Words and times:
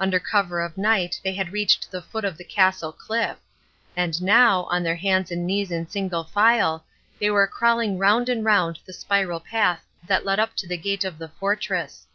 Under 0.00 0.18
cover 0.18 0.62
of 0.62 0.78
night 0.78 1.20
they 1.22 1.34
had 1.34 1.52
reached 1.52 1.90
the 1.90 2.00
foot 2.00 2.24
of 2.24 2.38
the 2.38 2.44
castle 2.46 2.92
cliff; 2.92 3.36
and 3.94 4.22
now, 4.22 4.62
on 4.70 4.82
their 4.82 4.96
hands 4.96 5.30
and 5.30 5.46
knees 5.46 5.70
in 5.70 5.86
single 5.86 6.24
file, 6.24 6.86
they 7.20 7.28
were 7.28 7.46
crawling 7.46 7.98
round 7.98 8.30
and 8.30 8.42
round 8.42 8.78
the 8.86 8.94
spiral 8.94 9.38
path 9.38 9.84
that 10.08 10.24
led 10.24 10.40
up 10.40 10.56
to 10.56 10.66
the 10.66 10.78
gate 10.78 11.04
of 11.04 11.18
the 11.18 11.28
fortress. 11.28 12.06